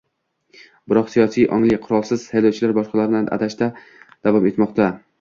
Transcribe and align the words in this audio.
Biroq, 0.93 1.11
siyosiy 1.15 1.45
ongli 1.59 1.79
"qurolsiz" 1.85 2.25
saylovchilar 2.31 2.75
boshqalarni 2.81 3.25
aldashda 3.25 3.73
davom 4.03 4.53
etmoqda 4.55 4.95